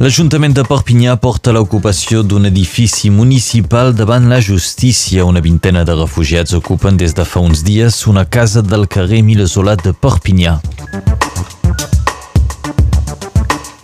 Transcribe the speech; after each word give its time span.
L'Ajuntament 0.00 0.54
de 0.56 0.62
Perpinyà 0.64 1.18
porta 1.20 1.52
l'ocupació 1.52 2.22
d'un 2.24 2.48
edifici 2.48 3.10
municipal 3.12 3.92
davant 3.92 4.30
la 4.32 4.38
justícia. 4.40 5.26
Una 5.28 5.42
vintena 5.44 5.82
de 5.84 5.92
refugiats 5.98 6.56
ocupen 6.56 6.96
des 6.96 7.12
de 7.12 7.26
fa 7.28 7.42
uns 7.44 7.60
dies 7.66 8.06
una 8.08 8.24
casa 8.24 8.62
del 8.64 8.86
carrer 8.88 9.20
Milesolat 9.26 9.84
de 9.84 9.92
Perpinyà. 9.92 10.56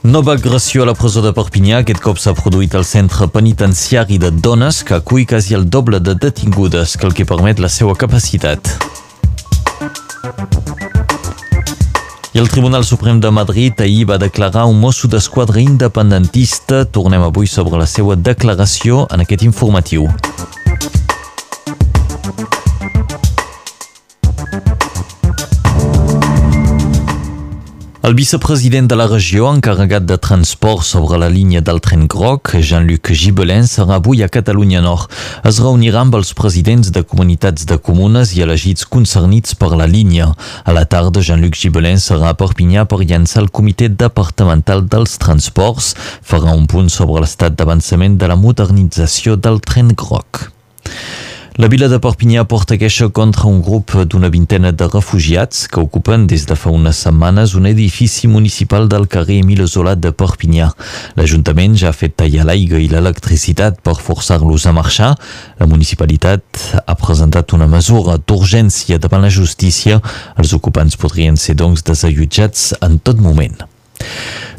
Nova 0.08 0.32
agressió 0.40 0.86
a 0.86 0.88
la 0.88 0.96
presó 0.96 1.20
de 1.20 1.34
Perpinyà. 1.36 1.82
Aquest 1.84 2.00
cop 2.00 2.16
s'ha 2.16 2.32
produït 2.32 2.72
al 2.78 2.88
centre 2.88 3.28
penitenciari 3.28 4.16
de 4.16 4.32
dones 4.32 4.80
que 4.88 4.96
acull 4.96 5.28
quasi 5.28 5.52
el 5.52 5.68
doble 5.68 6.00
de 6.00 6.16
detingudes 6.16 6.96
que 6.96 7.10
el 7.10 7.12
que 7.12 7.28
permet 7.28 7.60
la 7.60 7.68
seva 7.68 7.92
capacitat. 7.92 8.72
I 12.36 12.38
el 12.38 12.50
Tribunal 12.50 12.84
Suprem 12.84 13.18
de 13.18 13.30
Madrid 13.30 13.80
ahir 13.80 14.04
va 14.10 14.18
declarar 14.20 14.66
un 14.68 14.76
mosso 14.78 15.08
d'esquadra 15.08 15.62
independentista. 15.62 16.82
Tornem 16.84 17.24
avui 17.24 17.48
sobre 17.48 17.80
la 17.80 17.88
seva 17.88 18.12
declaració 18.12 19.06
en 19.08 19.24
aquest 19.24 19.46
informatiu. 19.48 20.04
El 28.06 28.14
vicepresident 28.14 28.86
de 28.86 28.94
la 28.94 29.08
regió 29.10 29.48
encarregat 29.50 30.04
de 30.06 30.14
transport 30.22 30.84
sobre 30.86 31.18
la 31.18 31.26
línia 31.26 31.58
del 31.58 31.80
tren 31.82 32.04
groc, 32.06 32.52
Jean-Luc 32.54 33.10
Gibelin, 33.10 33.66
serà 33.66 33.96
avui 33.98 34.22
a 34.22 34.28
Catalunya 34.30 34.78
Nord. 34.84 35.10
Es 35.50 35.58
reunirà 35.58 36.04
amb 36.04 36.14
els 36.14 36.30
presidents 36.38 36.92
de 36.94 37.02
comunitats 37.02 37.66
de 37.66 37.80
comunes 37.82 38.36
i 38.38 38.46
elegits 38.46 38.86
concernits 38.86 39.58
per 39.58 39.72
la 39.74 39.90
línia. 39.90 40.30
A 40.62 40.78
la 40.78 40.86
tarda, 40.86 41.18
Jean-Luc 41.18 41.58
Gibelin 41.58 41.98
serà 41.98 42.30
a 42.30 42.38
Perpinyà 42.38 42.86
per 42.86 43.02
llançar 43.02 43.42
el 43.42 43.50
comitè 43.50 43.90
departamental 43.90 44.86
dels 44.86 45.18
transports. 45.18 45.96
Farà 46.22 46.54
un 46.54 46.70
punt 46.70 46.86
sobre 46.86 47.26
l'estat 47.26 47.58
d'avançament 47.58 48.20
de 48.22 48.30
la 48.30 48.38
modernització 48.38 49.34
del 49.34 49.58
tren 49.58 49.96
groc. 49.98 50.55
La 51.56 51.70
vila 51.72 51.86
de 51.88 51.96
Perpinyà 51.96 52.42
porta 52.44 52.76
queixa 52.76 53.06
contra 53.08 53.46
un 53.48 53.62
grup 53.64 53.94
d'una 54.12 54.28
vintena 54.28 54.74
de 54.76 54.84
refugiats 54.92 55.62
que 55.72 55.80
ocupen 55.80 56.26
des 56.28 56.42
de 56.44 56.52
fa 56.52 56.68
unes 56.68 56.98
setmanes 57.06 57.54
un 57.56 57.64
edifici 57.70 58.28
municipal 58.28 58.90
del 58.92 59.06
carrer 59.08 59.38
Emile 59.40 59.64
Zola 59.64 59.94
de 59.96 60.10
Perpinyà. 60.12 60.66
L'Ajuntament 61.16 61.78
ja 61.80 61.88
ha 61.88 61.96
fet 61.96 62.12
tallar 62.20 62.44
l'aigua 62.44 62.76
i 62.76 62.90
l'electricitat 62.92 63.80
per 63.80 63.96
forçar-los 63.96 64.66
a 64.68 64.74
marxar. 64.76 65.14
La 65.56 65.70
municipalitat 65.70 66.66
ha 66.84 66.98
presentat 67.00 67.56
una 67.56 67.70
mesura 67.72 68.18
d'urgència 68.20 69.00
davant 69.00 69.24
la 69.24 69.32
justícia. 69.32 70.02
Els 70.36 70.52
ocupants 70.52 71.00
podrien 71.00 71.40
ser 71.40 71.56
doncs 71.56 71.88
desallotjats 71.88 72.74
en 72.84 73.00
tot 73.00 73.16
moment. 73.16 73.64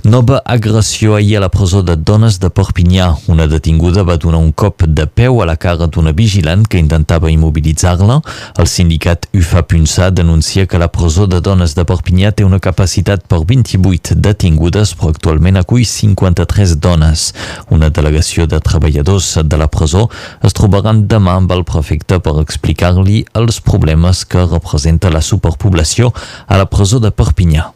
Nova 0.07 0.41
agressió 0.45 1.15
ahir 1.15 1.35
a 1.35 1.41
la 1.41 1.49
presó 1.49 1.83
de 1.83 1.97
dones 1.97 2.39
de 2.39 2.47
Perpinyà. 2.49 3.09
Una 3.27 3.45
detinguda 3.45 4.05
va 4.07 4.15
donar 4.15 4.39
un 4.39 4.53
cop 4.53 4.85
de 4.87 5.03
peu 5.05 5.41
a 5.43 5.45
la 5.45 5.57
cara 5.59 5.89
d'una 5.91 6.13
vigilant 6.15 6.61
que 6.63 6.79
intentava 6.79 7.27
immobilitzar-la. 7.27 8.21
El 8.55 8.69
sindicat 8.71 9.25
UFA 9.35 9.65
Punsa 9.67 10.07
denuncia 10.09 10.63
que 10.65 10.79
la 10.79 10.87
presó 10.87 11.27
de 11.27 11.41
dones 11.43 11.75
de 11.75 11.83
Perpinyà 11.83 12.31
té 12.31 12.45
una 12.47 12.61
capacitat 12.63 13.25
per 13.27 13.41
28 13.49 14.15
detingudes, 14.15 14.93
però 14.95 15.11
actualment 15.11 15.59
acull 15.59 15.83
53 15.83 16.77
dones. 16.79 17.33
Una 17.67 17.89
delegació 17.89 18.47
de 18.47 18.61
treballadors 18.63 19.33
de 19.43 19.59
la 19.59 19.67
presó 19.67 20.05
es 20.39 20.55
trobaran 20.55 21.03
demà 21.11 21.35
amb 21.41 21.51
el 21.51 21.65
prefecte 21.67 22.21
per 22.23 22.37
explicar-li 22.45 23.25
els 23.35 23.59
problemes 23.59 24.23
que 24.23 24.47
representa 24.47 25.11
la 25.11 25.19
superpoblació 25.19 26.13
a 26.47 26.61
la 26.63 26.69
presó 26.71 27.03
de 27.03 27.11
Perpinyà. 27.11 27.67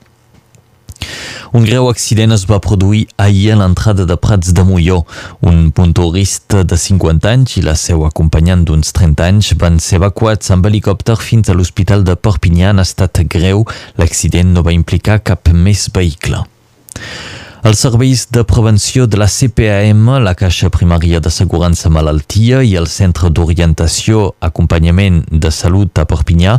Un 1.53 1.66
greu 1.67 1.89
accident 1.89 2.31
es 2.31 2.45
va 2.47 2.62
produir 2.63 3.01
ahir 3.17 3.51
a 3.51 3.57
l'entrada 3.59 4.06
de 4.07 4.16
Prats 4.16 4.53
de 4.56 4.63
Molló. 4.63 5.01
Un 5.41 5.72
puntorista 5.75 6.63
de 6.63 6.78
50 6.79 7.28
anys 7.28 7.57
i 7.59 7.66
la 7.66 7.75
seva 7.75 8.07
acompanyant 8.07 8.63
d'uns 8.67 8.94
30 8.95 9.28
anys 9.28 9.51
van 9.59 9.81
ser 9.84 10.00
evacuats 10.00 10.53
amb 10.56 10.69
helicòpter 10.69 11.17
fins 11.19 11.51
a 11.51 11.57
l'Hospital 11.57 12.07
de 12.07 12.16
Perpinyà 12.16 12.72
en 12.72 12.85
estat 12.85 13.23
greu. 13.35 13.66
L'accident 14.00 14.56
no 14.56 14.63
va 14.63 14.78
implicar 14.78 15.19
cap 15.28 15.51
més 15.51 15.89
vehicle. 15.94 16.45
Els 17.62 17.78
serveis 17.78 18.24
de 18.34 18.42
prevenció 18.42 19.06
de 19.06 19.20
la 19.22 19.28
CPAM, 19.30 20.08
la 20.26 20.32
Caixa 20.34 20.72
Primària 20.74 21.20
d'Assegurança 21.22 21.92
Malaltia 21.94 22.64
i 22.66 22.72
el 22.80 22.88
Centre 22.90 23.30
d'Orientació 23.30 24.32
Acompanyament 24.42 25.20
de 25.30 25.52
Salut 25.54 26.02
a 26.02 26.08
Perpinyà 26.10 26.56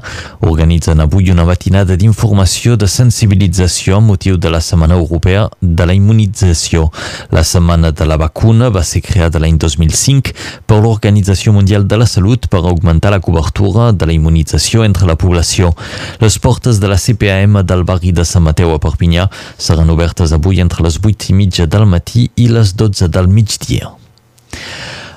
organitzen 0.46 1.02
avui 1.02 1.32
una 1.32 1.42
matinada 1.48 1.96
d'informació 1.98 2.76
de 2.78 2.86
sensibilització 2.86 3.96
amb 3.96 4.12
motiu 4.12 4.38
de 4.38 4.52
la 4.54 4.60
Setmana 4.62 4.94
Europea 4.94 5.48
de 5.58 5.88
la 5.90 5.96
Immunització. 5.98 6.84
La 7.34 7.42
Setmana 7.42 7.90
de 7.90 8.06
la 8.06 8.20
Vacuna 8.22 8.70
va 8.70 8.84
ser 8.86 9.02
creada 9.02 9.42
l'any 9.42 9.58
2005 9.58 10.36
per 10.70 10.78
l'Organització 10.86 11.50
Mundial 11.58 11.88
de 11.90 11.98
la 11.98 12.06
Salut 12.06 12.46
per 12.46 12.62
augmentar 12.62 13.10
la 13.10 13.18
cobertura 13.18 13.90
de 13.90 14.06
la 14.06 14.14
immunització 14.14 14.86
entre 14.86 15.10
la 15.10 15.18
població. 15.18 15.74
Les 16.22 16.38
portes 16.38 16.78
de 16.78 16.94
la 16.94 17.02
CPAM 17.02 17.64
del 17.66 17.82
barri 17.82 18.14
de 18.14 18.22
Sant 18.22 18.46
Mateu 18.46 18.70
a 18.70 18.78
Perpinyà 18.78 19.26
seran 19.58 19.90
obertes 19.90 20.30
avui 20.38 20.62
entre 20.62 20.86
les 20.86 20.91
les 20.92 21.00
8 21.00 21.30
i 21.30 21.34
mitja 21.34 21.66
del 21.66 21.86
matí 21.86 22.28
i 22.36 22.48
les 22.48 22.74
12 22.76 23.08
del 23.08 23.28
migdia. 23.28 23.92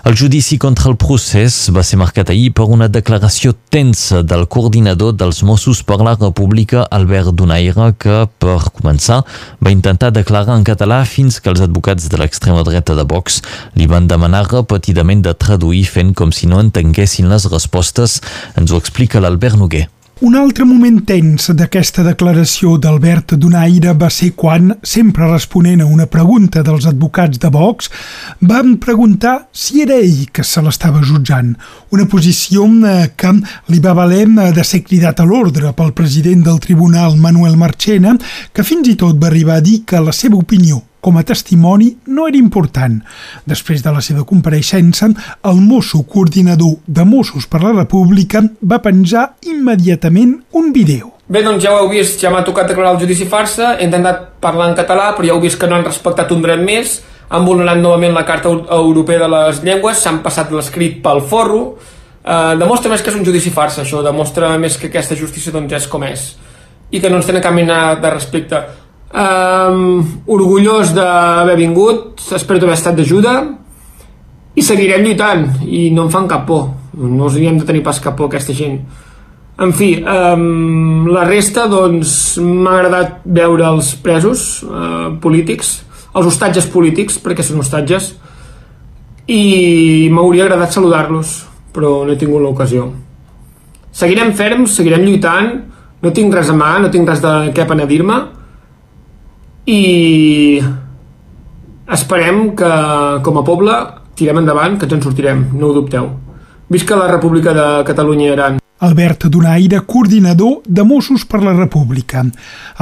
El 0.06 0.14
judici 0.16 0.60
contra 0.62 0.92
el 0.92 0.98
procés 1.02 1.72
va 1.74 1.82
ser 1.82 1.98
marcat 1.98 2.30
ahir 2.30 2.52
per 2.54 2.68
una 2.70 2.86
declaració 2.88 3.56
tensa 3.74 4.22
del 4.22 4.46
coordinador 4.46 5.16
dels 5.18 5.42
Mossos 5.42 5.82
per 5.82 5.98
la 5.98 6.14
República, 6.14 6.86
Albert 6.94 7.34
Donaire, 7.34 7.90
que, 7.98 8.28
per 8.38 8.60
començar, 8.78 9.24
va 9.58 9.74
intentar 9.74 10.12
declarar 10.14 10.60
en 10.60 10.64
català 10.64 11.02
fins 11.10 11.40
que 11.42 11.50
els 11.50 11.66
advocats 11.66 12.06
de 12.08 12.22
l'extrema 12.22 12.62
dreta 12.64 12.94
de 12.94 13.04
Vox 13.10 13.42
li 13.74 13.90
van 13.90 14.08
demanar 14.08 14.46
repetidament 14.52 15.26
de 15.26 15.34
traduir 15.34 15.84
fent 15.90 16.14
com 16.14 16.32
si 16.32 16.46
no 16.46 16.62
entenguessin 16.62 17.28
les 17.34 17.50
respostes. 17.50 18.22
Ens 18.56 18.72
ho 18.72 18.78
explica 18.78 19.20
l'Albert 19.20 19.58
Noguer. 19.58 19.88
Un 20.24 20.38
altre 20.40 20.64
moment 20.64 21.02
tens 21.04 21.50
d'aquesta 21.60 22.00
declaració 22.06 22.78
d'Albert 22.80 23.34
Donaire 23.36 23.92
va 24.00 24.08
ser 24.08 24.30
quan, 24.40 24.70
sempre 24.80 25.28
responent 25.28 25.84
a 25.84 25.88
una 25.92 26.06
pregunta 26.08 26.64
dels 26.64 26.88
advocats 26.88 27.42
de 27.44 27.52
Vox, 27.52 27.92
van 28.40 28.78
preguntar 28.80 29.50
si 29.52 29.84
era 29.84 30.00
ell 30.00 30.30
que 30.32 30.48
se 30.48 30.64
l'estava 30.64 31.04
jutjant, 31.04 31.52
una 31.92 32.08
posició 32.08 32.64
eh, 32.64 33.12
que 33.20 33.34
li 33.68 33.84
va 33.84 33.98
valer 34.00 34.24
eh, 34.30 34.50
de 34.56 34.64
ser 34.64 34.86
cridat 34.88 35.20
a 35.20 35.28
l'ordre 35.28 35.76
pel 35.76 35.92
president 35.92 36.48
del 36.48 36.64
tribunal 36.64 37.20
Manuel 37.20 37.60
Marchena, 37.60 38.16
que 38.56 38.64
fins 38.64 38.88
i 38.88 38.96
tot 38.96 39.20
va 39.20 39.28
arribar 39.28 39.60
a 39.60 39.68
dir 39.68 39.82
que 39.84 40.00
la 40.00 40.16
seva 40.16 40.40
opinió 40.40 40.80
com 41.06 41.20
a 41.22 41.24
testimoni 41.24 41.92
no 42.10 42.26
era 42.26 42.40
important. 42.42 42.98
Després 43.46 43.84
de 43.86 43.94
la 43.94 44.02
seva 44.02 44.26
compareixença, 44.26 45.12
el 45.46 45.60
mosso 45.62 46.02
coordinador 46.10 46.80
de 46.88 47.06
Mossos 47.06 47.46
per 47.46 47.62
la 47.62 47.76
República 47.76 48.42
va 48.66 48.82
penjar 48.82 49.36
immediatament 49.46 50.40
un 50.58 50.72
vídeo. 50.74 51.12
Bé, 51.30 51.42
doncs 51.46 51.64
ja 51.64 51.74
ho 51.74 51.84
heu 51.84 51.90
vist, 51.90 52.20
ja 52.22 52.30
m'ha 52.34 52.44
tocat 52.46 52.70
declarar 52.70 52.96
el 52.96 53.02
judici 53.02 53.26
farsa, 53.30 53.76
he 53.80 53.86
intentat 53.86 54.36
parlar 54.42 54.72
en 54.72 54.78
català, 54.78 55.12
però 55.18 55.26
ja 55.26 55.34
heu 55.34 55.42
vist 55.42 55.58
que 55.62 55.70
no 55.70 55.78
han 55.78 55.86
respectat 55.86 56.34
un 56.34 56.42
dret 56.42 56.62
més, 56.62 57.00
han 57.30 57.46
vulnerat 57.46 57.82
novament 57.82 58.14
la 58.14 58.26
Carta 58.26 58.52
Europea 58.54 59.24
de 59.24 59.30
les 59.34 59.62
Llengües, 59.66 60.02
s'han 60.02 60.22
passat 60.26 60.54
l'escrit 60.54 61.00
pel 61.06 61.24
forro, 61.26 61.64
eh, 62.22 62.54
demostra 62.62 62.94
més 62.94 63.02
que 63.02 63.10
és 63.14 63.18
un 63.18 63.26
judici 63.26 63.54
farsa, 63.54 63.82
això, 63.82 64.04
demostra 64.06 64.52
més 64.62 64.78
que 64.78 64.92
aquesta 64.92 65.18
justícia 65.18 65.54
doncs 65.54 65.74
és 65.74 65.88
com 65.90 66.06
és, 66.06 66.28
i 66.92 67.02
que 67.02 67.10
no 67.10 67.18
ens 67.18 67.26
tenen 67.26 67.42
cap 67.42 67.54
mena 67.58 67.96
de 67.98 68.14
respecte. 68.14 68.62
Um, 69.16 70.02
orgullós 70.28 70.90
d'haver 70.92 71.56
vingut, 71.56 72.20
espero 72.36 72.60
haver 72.60 72.76
estat 72.76 72.98
d'ajuda 72.98 73.36
i 74.60 74.64
seguirem 74.66 75.06
lluitant 75.06 75.46
i 75.64 75.86
no 75.96 76.04
em 76.04 76.12
fan 76.12 76.28
cap 76.28 76.44
por, 76.50 76.66
no 77.00 77.30
us 77.30 77.38
havíem 77.38 77.62
de 77.62 77.64
tenir 77.64 77.84
pas 77.86 78.02
cap 78.04 78.18
por 78.20 78.28
aquesta 78.28 78.52
gent. 78.52 78.82
En 79.56 79.72
fi, 79.72 79.94
um, 80.04 81.08
la 81.08 81.24
resta 81.24 81.64
doncs 81.72 82.36
m'ha 82.44 82.76
agradat 82.76 83.24
veure 83.24 83.70
els 83.70 83.94
presos 84.04 84.66
uh, 84.68 85.16
polítics, 85.24 85.78
els 86.12 86.28
hostatges 86.28 86.68
polítics, 86.68 87.16
perquè 87.24 87.44
són 87.44 87.64
hostatges, 87.64 88.12
i 89.32 90.10
m'hauria 90.12 90.50
agradat 90.50 90.76
saludar-los, 90.76 91.38
però 91.72 92.02
no 92.04 92.12
he 92.12 92.20
tingut 92.20 92.44
l'ocasió. 92.44 92.90
Seguirem 93.96 94.36
ferms, 94.36 94.76
seguirem 94.76 95.08
lluitant, 95.08 95.54
no 96.04 96.12
tinc 96.12 96.36
res 96.36 96.52
a 96.52 96.60
mà, 96.60 96.76
no 96.84 96.92
tinc 96.92 97.08
res 97.08 97.24
de 97.24 97.38
què 97.56 97.64
penedir-me, 97.64 98.26
i 99.66 100.62
esperem 101.92 102.52
que 102.58 102.74
com 103.26 103.40
a 103.40 103.46
poble 103.46 103.74
tirem 104.16 104.40
endavant, 104.42 104.78
que 104.78 104.86
ens 104.88 104.98
en 104.98 105.02
sortirem, 105.04 105.48
no 105.54 105.70
ho 105.70 105.80
dubteu. 105.82 106.12
Visca 106.70 106.98
la 106.98 107.10
República 107.12 107.54
de 107.54 107.66
Catalunya 107.86 108.30
i 108.30 108.32
Aran. 108.34 108.62
Albert 108.86 109.28
Donaire, 109.32 109.80
coordinador 109.88 110.60
de 110.68 110.84
Mossos 110.84 111.24
per 111.26 111.40
la 111.42 111.54
República. 111.54 112.26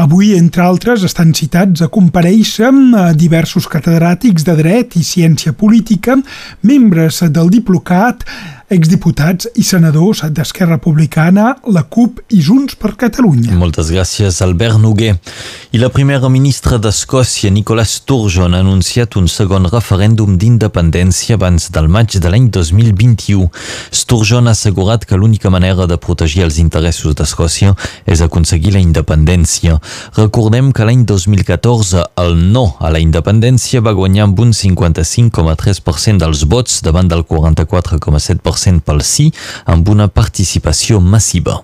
Avui, 0.01 0.31
entre 0.33 0.63
altres, 0.65 1.03
estan 1.05 1.35
citats 1.37 1.83
a 1.85 1.89
compareixer 1.93 2.71
diversos 3.13 3.67
catedràtics 3.69 4.47
de 4.47 4.55
dret 4.57 4.97
i 4.97 5.03
ciència 5.05 5.53
política, 5.53 6.17
membres 6.65 7.21
del 7.29 7.51
Diplocat, 7.53 8.25
exdiputats 8.69 9.47
i 9.59 9.63
senadors 9.63 10.23
d'Esquerra 10.31 10.77
Republicana, 10.77 11.55
la 11.67 11.83
CUP 11.83 12.21
i 12.33 12.39
Junts 12.41 12.77
per 12.79 12.93
Catalunya. 12.99 13.53
Moltes 13.59 13.91
gràcies, 13.91 14.39
Albert 14.41 14.79
Noguer. 14.81 15.17
I 15.73 15.81
la 15.81 15.89
primera 15.93 16.29
ministra 16.29 16.77
d'Escòcia, 16.79 17.51
Nicola 17.51 17.83
Sturgeon, 17.85 18.53
ha 18.53 18.61
anunciat 18.63 19.17
un 19.19 19.27
segon 19.27 19.67
referèndum 19.71 20.37
d'independència 20.39 21.35
abans 21.35 21.69
del 21.73 21.89
maig 21.91 22.15
de 22.17 22.31
l'any 22.31 22.47
2021. 22.53 23.49
Sturgeon 23.91 24.47
ha 24.47 24.55
assegurat 24.55 25.05
que 25.05 25.17
l'única 25.17 25.51
manera 25.53 25.87
de 25.89 25.97
protegir 25.97 26.45
els 26.47 26.59
interessos 26.61 27.17
d'Escòcia 27.19 27.75
és 28.05 28.21
aconseguir 28.21 28.73
la 28.77 28.83
independència. 28.83 29.79
Recordem 30.17 30.71
que 30.71 30.87
l'any 30.87 31.03
2014 31.09 32.05
el 32.23 32.37
no 32.53 32.65
a 32.79 32.93
la 32.93 33.01
independència 33.03 33.83
va 33.83 33.95
guanyar 33.97 34.29
amb 34.29 34.39
un 34.39 34.53
55,3% 34.55 36.23
dels 36.23 36.45
vots 36.47 36.81
davant 36.85 37.09
del 37.11 37.25
44,7% 37.27 38.52
pel 38.85 39.01
sí, 39.01 39.31
amb 39.65 39.89
una 39.89 40.07
participació 40.07 40.99
massiva. 40.99 41.63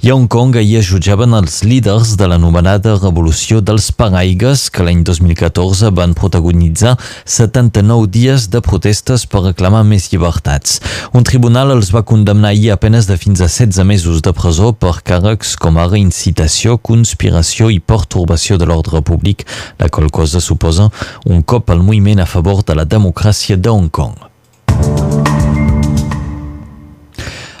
I 0.00 0.10
a 0.10 0.14
Hong 0.14 0.28
Kong 0.30 0.54
ahir 0.54 0.78
jutjaven 0.86 1.32
els 1.34 1.56
líders 1.66 2.12
de 2.14 2.26
l'anomenada 2.30 2.92
Revolució 3.00 3.58
dels 3.58 3.88
Paraigues 3.90 4.68
que 4.70 4.84
l'any 4.86 5.00
2014 5.02 5.90
van 5.96 6.14
protagonitzar 6.14 6.92
79 7.26 8.06
dies 8.14 8.46
de 8.52 8.60
protestes 8.62 9.26
per 9.26 9.42
reclamar 9.48 9.82
més 9.82 10.06
llibertats. 10.12 10.78
Un 11.10 11.26
tribunal 11.26 11.74
els 11.74 11.90
va 11.90 12.04
condemnar 12.06 12.54
ahir 12.54 12.70
a 12.70 12.78
penes 12.78 13.10
de 13.10 13.18
fins 13.18 13.42
a 13.42 13.50
16 13.50 13.82
mesos 13.90 14.22
de 14.22 14.32
presó 14.38 14.70
per 14.70 15.00
càrrecs 15.02 15.56
com 15.58 15.82
ara 15.82 15.98
incitació, 15.98 16.78
conspiració 16.78 17.66
i 17.74 17.82
pertorbació 17.82 18.54
de 18.54 18.70
l'ordre 18.70 19.02
públic, 19.02 19.48
la 19.82 19.90
qual 19.90 20.14
cosa 20.14 20.38
suposa 20.38 20.92
un 21.26 21.42
cop 21.42 21.74
al 21.74 21.82
moviment 21.82 22.22
a 22.22 22.30
favor 22.30 22.62
de 22.62 22.78
la 22.78 22.86
democràcia 22.86 23.58
de 23.58 23.74
Hong 23.74 23.90
Kong. 23.90 24.27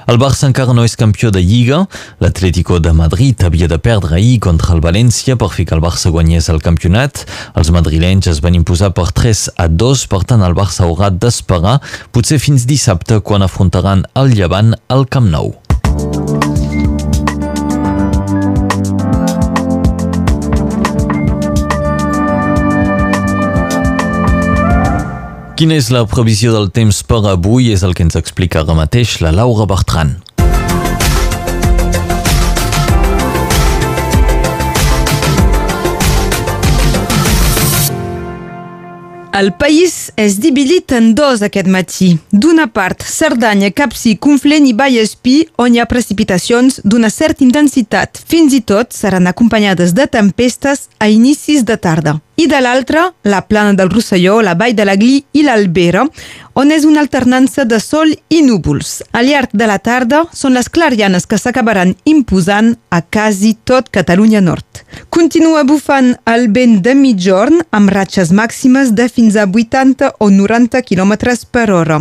El 0.08 0.16
Barça 0.16 0.46
encara 0.48 0.72
no 0.72 0.86
és 0.88 0.94
campió 0.96 1.28
de 1.28 1.42
Lliga. 1.44 1.82
L'Atlético 2.24 2.78
de 2.80 2.94
Madrid 2.96 3.44
havia 3.44 3.68
de 3.68 3.76
perdre 3.76 4.16
ahir 4.16 4.38
contra 4.40 4.72
el 4.72 4.80
València 4.80 5.36
per 5.36 5.50
fer 5.52 5.66
que 5.68 5.76
el 5.76 5.84
Barça 5.84 6.08
guanyés 6.14 6.48
el 6.48 6.62
campionat. 6.64 7.26
Els 7.60 7.68
madrilenys 7.76 8.32
es 8.32 8.40
van 8.40 8.56
imposar 8.56 8.94
per 8.96 9.10
3 9.12 9.44
a 9.60 9.68
2, 9.68 10.08
per 10.08 10.24
tant 10.32 10.48
el 10.48 10.56
Barça 10.56 10.88
haurà 10.88 11.12
d'esperar, 11.12 11.82
potser 12.08 12.40
fins 12.40 12.64
dissabte 12.64 13.20
quan 13.20 13.44
afrontaran 13.44 14.08
el 14.16 14.32
Llevant 14.32 14.78
al 14.88 15.04
Camp 15.12 15.28
Nou. 15.28 15.58
Quina 25.58 25.74
és 25.74 25.88
la 25.90 26.04
previsió 26.06 26.52
del 26.54 26.68
temps 26.70 27.00
per 27.02 27.18
avui? 27.26 27.72
És 27.74 27.80
el 27.82 27.90
que 27.98 28.04
ens 28.06 28.14
explica 28.14 28.60
ara 28.60 28.76
mateix 28.78 29.16
la 29.18 29.32
Laura 29.34 29.64
Bertran. 29.66 30.12
El 39.34 39.50
país 39.58 40.12
és 40.14 40.38
dividit 40.38 40.94
en 40.94 41.10
dos 41.18 41.42
aquest 41.42 41.66
matí. 41.66 42.12
D'una 42.30 42.68
part, 42.70 43.02
Cerdanya, 43.02 43.72
Capcí, 43.74 44.14
Conflent 44.14 44.70
i 44.70 44.76
Vallespí, 44.78 45.40
on 45.58 45.74
hi 45.74 45.82
ha 45.82 45.90
precipitacions 45.90 46.78
d'una 46.86 47.10
certa 47.10 47.42
intensitat. 47.42 48.22
Fins 48.30 48.54
i 48.54 48.62
tot 48.62 48.94
seran 48.94 49.26
acompanyades 49.26 49.98
de 49.98 50.06
tempestes 50.06 50.86
a 51.02 51.10
inicis 51.10 51.66
de 51.66 51.82
tarda 51.82 52.20
i 52.38 52.46
de 52.46 52.60
l'altra, 52.62 53.08
la 53.26 53.42
plana 53.42 53.74
del 53.74 53.90
Rosselló, 53.90 54.38
la 54.46 54.54
vall 54.54 54.76
de 54.78 54.84
l'Aglí 54.86 55.16
i 55.34 55.42
l'Albera, 55.42 56.04
on 56.58 56.70
és 56.70 56.84
una 56.86 57.00
alternança 57.02 57.64
de 57.66 57.80
sol 57.82 58.12
i 58.30 58.42
núvols. 58.46 59.00
Al 59.10 59.26
llarg 59.26 59.50
de 59.58 59.66
la 59.66 59.78
tarda 59.82 60.20
són 60.34 60.54
les 60.54 60.70
clarianes 60.70 61.26
que 61.26 61.38
s'acabaran 61.38 61.96
imposant 62.06 62.76
a 62.94 63.00
quasi 63.02 63.56
tot 63.66 63.90
Catalunya 63.94 64.42
Nord. 64.42 64.84
Continua 65.10 65.64
bufant 65.66 66.12
el 66.30 66.46
vent 66.54 66.78
de 66.86 66.94
mitjorn 66.98 67.64
amb 67.74 67.90
ratxes 67.94 68.30
màximes 68.30 68.94
de 68.94 69.08
fins 69.10 69.34
a 69.34 69.46
80 69.46 70.12
o 70.18 70.30
90 70.30 70.82
km 70.86 71.16
per 71.50 71.70
hora. 71.74 71.98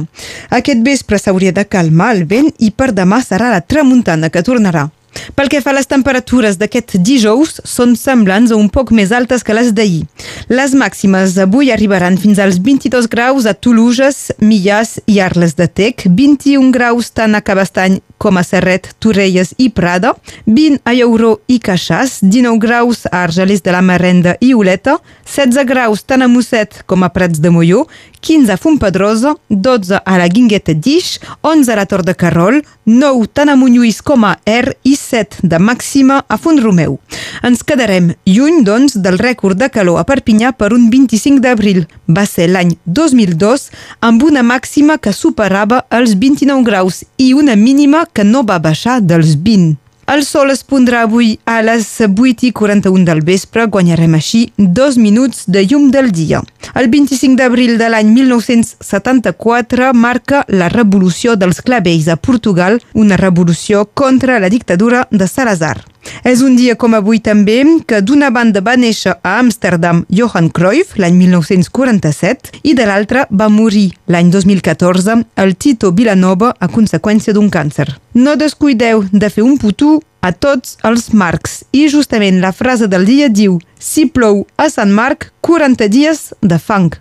Aquest 0.50 0.86
vespre 0.86 1.18
s'hauria 1.18 1.54
de 1.54 1.66
calmar 1.66 2.14
el 2.16 2.26
vent 2.30 2.54
i 2.60 2.70
per 2.70 2.94
demà 2.94 3.24
serà 3.26 3.50
la 3.50 3.66
tramuntana 3.66 4.30
que 4.30 4.46
tornarà. 4.46 4.88
Pel 5.36 5.50
que 5.52 5.62
fa 5.62 5.72
a 5.74 5.78
les 5.78 5.90
temperatures 5.90 6.58
d'aquest 6.60 6.98
dijous, 7.06 7.58
són 7.64 7.96
semblants 8.00 8.52
o 8.52 8.60
un 8.60 8.70
poc 8.74 8.92
més 8.96 9.12
altes 9.12 9.44
que 9.44 9.56
les 9.56 9.74
d'ahir. 9.76 10.04
Les 10.50 10.74
màximes 10.78 11.38
avui 11.42 11.72
arribaran 11.74 12.18
fins 12.18 12.40
als 12.40 12.60
22 12.64 13.10
graus 13.12 13.46
a 13.46 13.54
Toluges, 13.54 14.32
Millàs 14.40 14.98
i 15.08 15.20
Arles 15.24 15.58
de 15.58 15.68
Tec, 15.68 16.08
21 16.08 16.72
graus 16.76 17.12
tant 17.12 17.36
a 17.38 17.44
Cabastany 17.44 18.02
com 18.18 18.38
a 18.38 18.44
Serret, 18.44 18.92
Torelles 19.00 19.54
i 19.58 19.70
Prada, 19.70 20.14
20 20.46 20.82
a 20.84 20.94
Llauró 20.98 21.38
i 21.48 21.60
Caixàs, 21.64 22.20
19 22.22 22.60
graus 22.64 23.06
a 23.12 23.24
Argelers 23.24 23.64
de 23.64 23.74
la 23.76 23.84
Merenda 23.86 24.38
i 24.42 24.54
Oleta, 24.58 24.98
16 25.28 25.68
graus 25.70 26.04
tant 26.04 26.26
a 26.26 26.30
Mosset 26.32 26.82
com 26.86 27.04
a 27.04 27.12
Prats 27.14 27.42
de 27.44 27.52
Molló, 27.54 27.86
15 28.22 28.52
a 28.52 28.58
Fontpedrosa, 28.58 29.36
12 29.50 30.02
a 30.04 30.18
la 30.18 30.28
Guingueta 30.28 30.74
d'Ix, 30.74 31.20
11 31.44 31.72
a 31.72 31.76
la 31.78 31.86
Tor 31.86 32.04
de 32.04 32.16
Carrol, 32.16 32.62
9 32.86 33.28
tant 33.34 33.52
a 33.52 33.56
Montlluís 33.56 34.02
com 34.02 34.26
a 34.26 34.38
Er 34.46 34.74
i 34.84 34.96
7 34.96 35.44
de 35.44 35.60
màxima 35.60 36.24
a 36.28 36.38
Font 36.38 36.60
Romeu. 36.64 36.98
Ens 37.46 37.64
quedarem 37.64 38.14
lluny, 38.26 38.64
doncs, 38.68 38.98
del 38.98 39.20
rècord 39.22 39.60
de 39.60 39.70
calor 39.70 40.02
a 40.02 40.06
Perpinyà 40.08 40.54
per 40.58 40.74
un 40.74 40.90
25 40.90 41.44
d'abril. 41.44 41.86
Va 42.08 42.26
ser 42.26 42.50
l'any 42.50 42.74
2002 42.86 43.70
amb 44.02 44.24
una 44.24 44.44
màxima 44.44 44.98
que 44.98 45.14
superava 45.14 45.84
els 45.92 46.18
29 46.18 46.66
graus 46.68 47.04
i 47.18 47.34
una 47.38 47.56
mínima 47.56 48.07
que 48.14 48.24
no 48.24 48.44
va 48.44 48.60
baixar 48.60 49.02
dels 49.02 49.36
20. 49.36 49.76
El 50.08 50.22
sol 50.24 50.54
es 50.54 50.62
pondrà 50.64 51.02
avui 51.04 51.34
a 51.44 51.58
les 51.60 51.86
8 52.00 52.46
i 52.48 52.54
41 52.56 53.04
del 53.10 53.20
vespre, 53.28 53.66
guanyarem 53.68 54.14
així 54.16 54.46
dos 54.56 54.96
minuts 54.96 55.44
de 55.52 55.66
llum 55.68 55.90
del 55.92 56.14
dia. 56.16 56.40
El 56.80 56.88
25 56.94 57.36
d'abril 57.36 57.76
de 57.76 57.90
l'any 57.92 58.14
1974 58.16 59.92
marca 59.92 60.46
la 60.48 60.72
revolució 60.72 61.36
dels 61.36 61.60
clavells 61.60 62.08
a 62.08 62.16
Portugal, 62.16 62.80
una 62.94 63.20
revolució 63.20 63.84
contra 63.94 64.40
la 64.40 64.48
dictadura 64.48 65.10
de 65.12 65.28
Salazar. 65.28 65.84
És 66.28 66.42
un 66.46 66.56
dia 66.58 66.76
com 66.76 66.96
avui 66.98 67.20
també 67.24 67.60
que 67.88 68.02
d'una 68.02 68.30
banda 68.34 68.62
va 68.64 68.76
néixer 68.80 69.16
a 69.22 69.38
Amsterdam 69.40 70.04
Johan 70.10 70.50
Cruyff 70.50 70.98
l'any 71.02 71.16
1947 71.22 72.62
i 72.64 72.76
de 72.78 72.86
l'altra 72.90 73.28
va 73.30 73.50
morir 73.50 73.92
l'any 74.08 74.32
2014 74.34 75.22
el 75.44 75.56
Tito 75.56 75.92
Vilanova 75.92 76.54
a 76.60 76.68
conseqüència 76.68 77.34
d'un 77.34 77.50
càncer. 77.50 77.88
No 78.14 78.36
descuideu 78.36 79.06
de 79.12 79.30
fer 79.30 79.46
un 79.46 79.58
putú 79.58 79.98
a 80.22 80.32
tots 80.34 80.78
els 80.88 81.12
marcs 81.14 81.62
i 81.72 81.88
justament 81.92 82.42
la 82.44 82.52
frase 82.52 82.90
del 82.92 83.06
dia 83.06 83.30
diu 83.30 83.60
si 83.80 84.08
plou 84.10 84.46
a 84.58 84.70
Sant 84.74 84.92
Marc, 84.92 85.32
40 85.42 85.88
dies 85.94 86.32
de 86.42 86.58
fang. 86.60 86.92